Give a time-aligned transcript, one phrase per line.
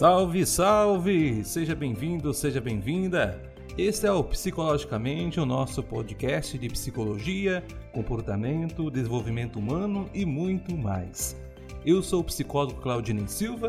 [0.00, 1.44] Salve, salve!
[1.44, 3.38] Seja bem-vindo, seja bem-vinda!
[3.76, 7.62] Este é o Psicologicamente, o nosso podcast de psicologia,
[7.92, 11.36] comportamento, desenvolvimento humano e muito mais.
[11.84, 13.68] Eu sou o psicólogo Claudinei Silva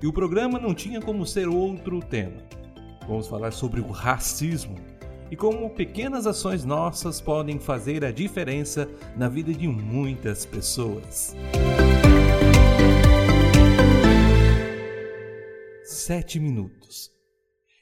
[0.00, 2.40] e o programa não tinha como ser outro tema.
[3.08, 4.76] Vamos falar sobre o racismo
[5.32, 11.34] e como pequenas ações nossas podem fazer a diferença na vida de muitas pessoas.
[16.04, 17.12] Sete minutos.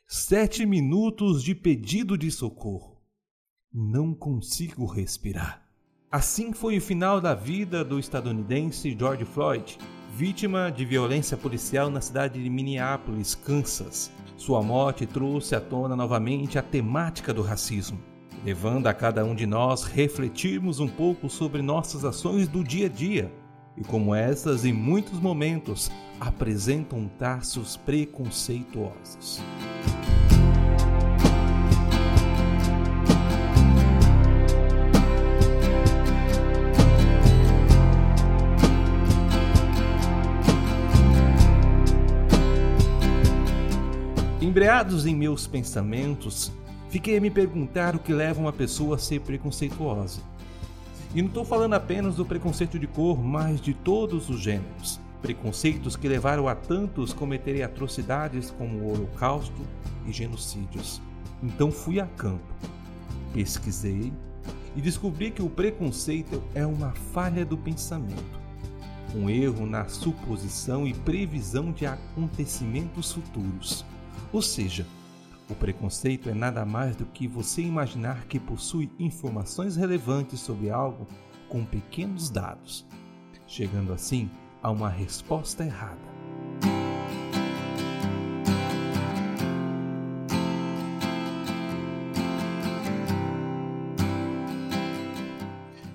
[0.06, 3.00] Sete minutos de pedido de socorro.
[3.72, 5.66] Não consigo respirar.
[6.12, 9.78] Assim foi o final da vida do estadunidense George Floyd,
[10.14, 14.12] vítima de violência policial na cidade de Minneapolis, Kansas.
[14.36, 17.98] Sua morte trouxe à tona novamente a temática do racismo,
[18.44, 22.90] levando a cada um de nós refletirmos um pouco sobre nossas ações do dia a
[22.90, 23.32] dia
[23.76, 25.90] e como essas, em muitos momentos,
[26.20, 29.42] apresentam traços preconceituosos.
[44.40, 46.52] Embreados em meus pensamentos,
[46.88, 50.29] fiquei a me perguntar o que leva uma pessoa a ser preconceituosa.
[51.12, 55.00] E não estou falando apenas do preconceito de cor, mas de todos os gêneros.
[55.20, 59.60] Preconceitos que levaram a tantos cometerem atrocidades como o Holocausto
[60.06, 61.02] e genocídios.
[61.42, 62.54] Então fui a campo,
[63.32, 64.12] pesquisei
[64.76, 68.40] e descobri que o preconceito é uma falha do pensamento,
[69.14, 73.84] um erro na suposição e previsão de acontecimentos futuros.
[74.32, 74.86] Ou seja,
[75.50, 81.06] o preconceito é nada mais do que você imaginar que possui informações relevantes sobre algo
[81.48, 82.86] com pequenos dados,
[83.46, 84.30] chegando assim
[84.62, 86.10] a uma resposta errada.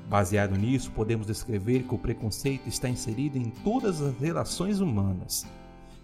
[0.09, 5.45] Baseado nisso, podemos descrever que o preconceito está inserido em todas as relações humanas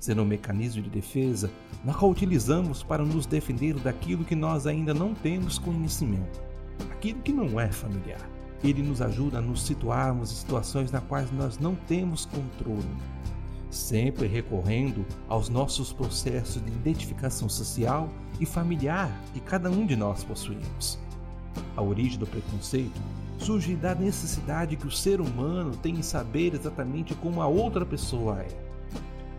[0.01, 1.51] sendo um mecanismo de defesa
[1.85, 6.41] na qual utilizamos para nos defender daquilo que nós ainda não temos conhecimento,
[6.91, 8.27] aquilo que não é familiar.
[8.63, 12.83] Ele nos ajuda a nos situarmos em situações nas quais nós não temos controle,
[13.69, 20.23] sempre recorrendo aos nossos processos de identificação social e familiar que cada um de nós
[20.23, 20.99] possuímos.
[21.75, 22.99] A origem do preconceito
[23.37, 28.39] surge da necessidade que o ser humano tem em saber exatamente como a outra pessoa
[28.41, 28.70] é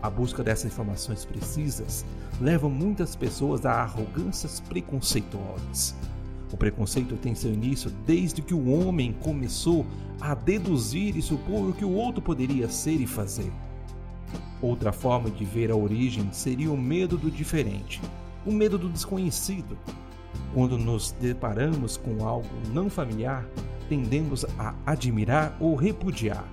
[0.03, 2.05] a busca dessas informações precisas
[2.41, 5.95] leva muitas pessoas a arrogâncias preconceituosas.
[6.51, 9.85] O preconceito tem seu início desde que o homem começou
[10.19, 13.49] a deduzir e supor o que o outro poderia ser e fazer.
[14.61, 18.01] Outra forma de ver a origem seria o medo do diferente,
[18.45, 19.77] o medo do desconhecido.
[20.53, 23.45] Quando nos deparamos com algo não familiar,
[23.87, 26.45] tendemos a admirar ou repudiar.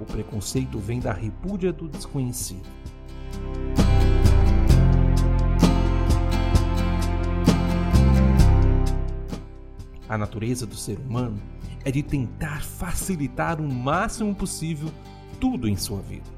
[0.00, 2.68] O preconceito vem da repúdia do desconhecido.
[10.08, 11.40] A natureza do ser humano
[11.84, 14.90] é de tentar facilitar o máximo possível
[15.40, 16.36] tudo em sua vida.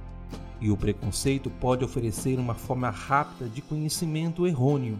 [0.60, 4.98] E o preconceito pode oferecer uma forma rápida de conhecimento errôneo.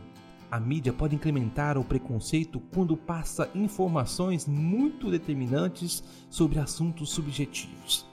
[0.50, 8.06] A mídia pode incrementar o preconceito quando passa informações muito determinantes sobre assuntos subjetivos.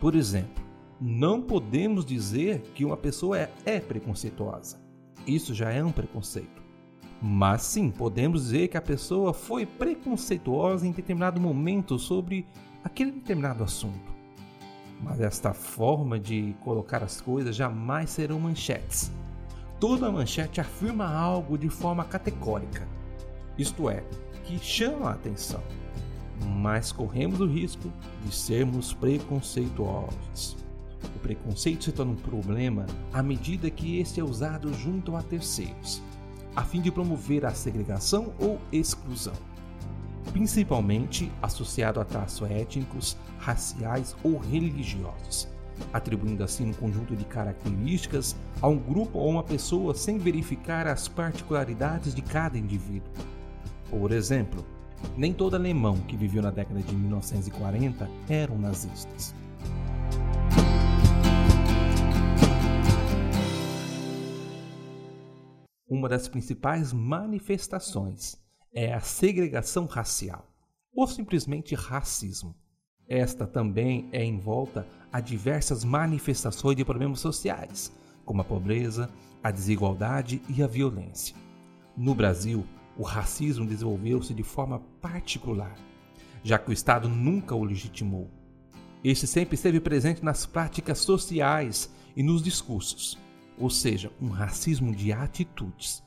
[0.00, 0.62] Por exemplo,
[1.00, 4.80] não podemos dizer que uma pessoa é, é preconceituosa.
[5.26, 6.62] Isso já é um preconceito.
[7.20, 12.46] Mas sim, podemos dizer que a pessoa foi preconceituosa em determinado momento sobre
[12.84, 14.16] aquele determinado assunto.
[15.02, 19.10] Mas esta forma de colocar as coisas jamais serão manchetes.
[19.80, 22.86] Toda manchete afirma algo de forma categórica,
[23.56, 24.02] isto é,
[24.44, 25.62] que chama a atenção,
[26.46, 27.90] mas corremos o risco
[28.24, 30.56] de sermos preconceituosos.
[31.14, 36.02] O preconceito se torna um problema à medida que este é usado junto a terceiros,
[36.56, 39.34] a fim de promover a segregação ou exclusão,
[40.32, 45.48] principalmente associado a traços étnicos, raciais ou religiosos,
[45.92, 51.06] atribuindo assim um conjunto de características a um grupo ou uma pessoa sem verificar as
[51.06, 53.10] particularidades de cada indivíduo.
[53.88, 54.64] Por exemplo,
[55.16, 59.34] nem todo alemão que viveu na década de 1940 eram nazistas.
[65.88, 68.36] Uma das principais manifestações
[68.74, 70.46] é a segregação racial,
[70.94, 72.54] ou simplesmente racismo.
[73.08, 77.90] Esta também é envolta a diversas manifestações de problemas sociais,
[78.24, 79.08] como a pobreza,
[79.42, 81.34] a desigualdade e a violência.
[81.96, 82.66] No Brasil,
[82.98, 85.76] o racismo desenvolveu-se de forma particular,
[86.42, 88.28] já que o Estado nunca o legitimou.
[89.04, 93.16] Este sempre esteve presente nas práticas sociais e nos discursos,
[93.56, 96.02] ou seja, um racismo de atitudes,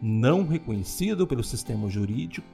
[0.00, 2.46] não reconhecido pelo sistema jurídico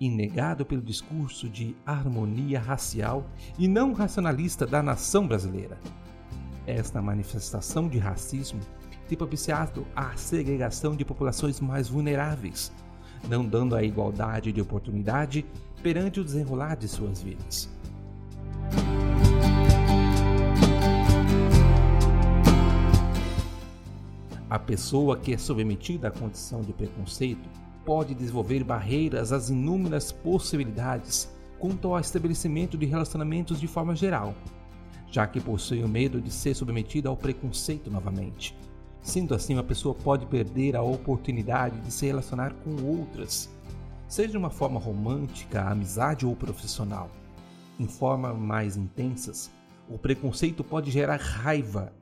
[0.00, 5.78] e negado pelo discurso de harmonia racial e não racionalista da nação brasileira.
[6.66, 8.60] Esta manifestação de racismo
[9.08, 12.72] tem propiciado a segregação de populações mais vulneráveis,
[13.28, 15.44] não dando a igualdade de oportunidade
[15.82, 17.68] perante o desenrolar de suas vidas.
[24.48, 27.48] A pessoa que é submetida à condição de preconceito
[27.84, 31.28] pode desenvolver barreiras às inúmeras possibilidades
[31.58, 34.34] quanto ao estabelecimento de relacionamentos de forma geral,
[35.10, 38.56] já que possui o medo de ser submetida ao preconceito novamente.
[39.06, 43.48] Sendo assim, uma pessoa pode perder a oportunidade de se relacionar com outras,
[44.08, 47.08] seja de uma forma romântica, amizade ou profissional.
[47.78, 49.48] Em formas mais intensas,
[49.88, 51.92] o preconceito pode gerar raiva,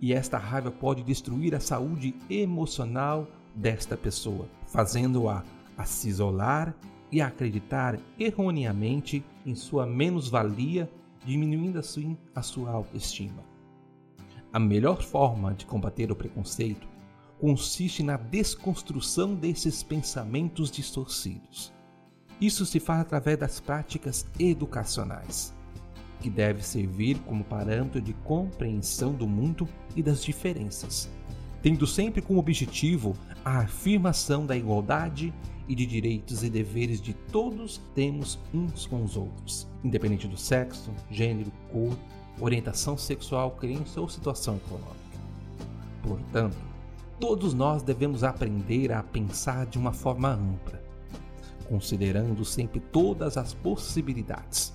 [0.00, 5.44] e esta raiva pode destruir a saúde emocional desta pessoa, fazendo-a
[5.78, 6.74] a se isolar
[7.12, 10.90] e a acreditar erroneamente em sua menos-valia
[11.24, 13.49] diminuindo assim a sua autoestima.
[14.52, 16.88] A melhor forma de combater o preconceito
[17.38, 21.72] consiste na desconstrução desses pensamentos distorcidos.
[22.40, 25.54] Isso se faz através das práticas educacionais,
[26.18, 31.08] que deve servir como parâmetro de compreensão do mundo e das diferenças,
[31.62, 33.14] tendo sempre como objetivo
[33.44, 35.32] a afirmação da igualdade
[35.68, 40.92] e de direitos e deveres de todos temos uns com os outros, independente do sexo,
[41.08, 41.96] gênero, cor,
[42.40, 44.94] orientação sexual, crença ou situação econômica.
[46.02, 46.56] Portanto,
[47.18, 50.82] todos nós devemos aprender a pensar de uma forma ampla,
[51.68, 54.72] considerando sempre todas as possibilidades,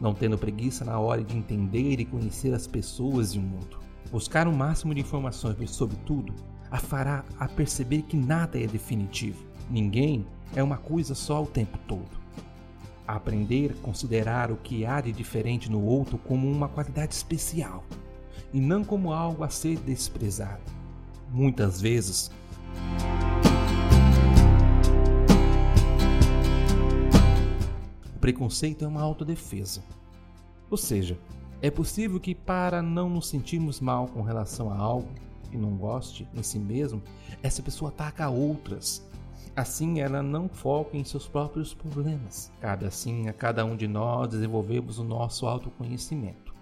[0.00, 3.78] não tendo preguiça na hora de entender e conhecer as pessoas e o mundo.
[4.10, 6.34] Buscar o máximo de informações sobre tudo
[6.70, 11.78] a fará a perceber que nada é definitivo Ninguém é uma coisa só o tempo
[11.88, 12.21] todo.
[13.12, 17.84] Aprender a considerar o que há de diferente no outro como uma qualidade especial
[18.54, 20.62] e não como algo a ser desprezado.
[21.30, 22.30] Muitas vezes,
[28.16, 29.84] o preconceito é uma autodefesa.
[30.70, 31.18] Ou seja,
[31.60, 35.08] é possível que, para não nos sentirmos mal com relação a algo
[35.50, 37.02] que não goste em si mesmo,
[37.42, 39.06] essa pessoa ataca outras
[39.54, 42.50] Assim, ela não foca em seus próprios problemas.
[42.60, 46.54] Cabe assim a cada um de nós desenvolvermos o nosso autoconhecimento,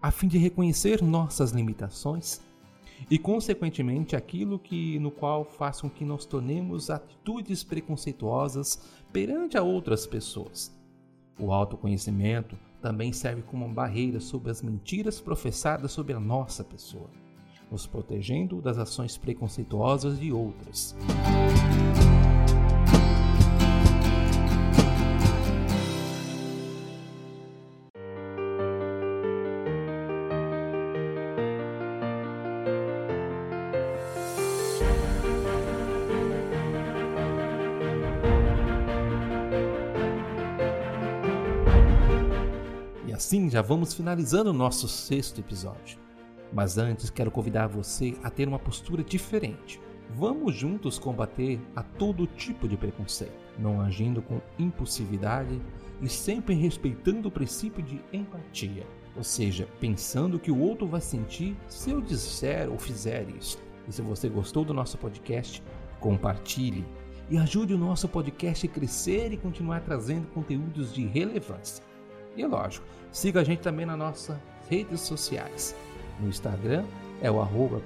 [0.00, 2.40] a fim de reconhecer nossas limitações
[3.10, 8.80] e, consequentemente, aquilo que no qual faz com que nós tornemos atitudes preconceituosas
[9.12, 10.72] perante a outras pessoas.
[11.38, 17.10] O autoconhecimento também serve como uma barreira sobre as mentiras professadas sobre a nossa pessoa,
[17.70, 20.96] nos protegendo das ações preconceituosas de outras.
[43.18, 45.98] Assim já vamos finalizando o nosso sexto episódio.
[46.52, 49.80] Mas antes quero convidar você a ter uma postura diferente.
[50.14, 55.60] Vamos juntos combater a todo tipo de preconceito, não agindo com impulsividade
[56.00, 61.56] e sempre respeitando o princípio de empatia, ou seja, pensando que o outro vai sentir
[61.66, 63.58] se eu disser ou fizer isso.
[63.88, 65.60] E se você gostou do nosso podcast,
[65.98, 66.86] compartilhe
[67.28, 71.87] e ajude o nosso podcast a crescer e continuar trazendo conteúdos de relevância.
[72.38, 74.38] E lógico, siga a gente também nas nossas
[74.70, 75.74] redes sociais.
[76.20, 76.84] No Instagram
[77.20, 77.82] é o arroba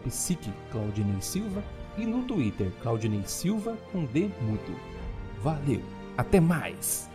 [1.23, 1.65] Silva
[1.97, 4.79] e no Twitter Claudinei Silva com D mudo.
[5.41, 5.81] Valeu,
[6.19, 7.12] até mais!